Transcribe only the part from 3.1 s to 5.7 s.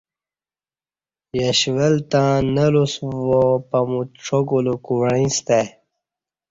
واں پمو ڄاکولہ کو وعیݩ ستہ ا ی